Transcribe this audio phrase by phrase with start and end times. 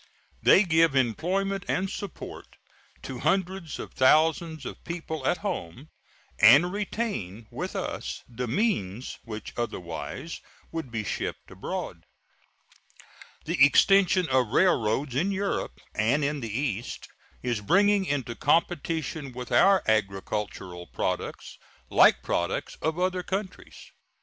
[0.41, 2.55] They give employment and support
[3.03, 5.89] to hundreds of thousands of people at home,
[6.39, 10.41] and retain with us the means which otherwise
[10.71, 12.05] would be shipped abroad.
[13.45, 17.07] The extension of railroads in Europe and the East
[17.43, 21.59] is bringing into competition with our agricultural products
[21.91, 23.91] like products of other countries.